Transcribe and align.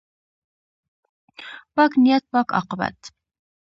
پاک 1.73 1.91
نیت، 2.03 2.23
پاک 2.31 2.47
عاقبت. 2.57 2.99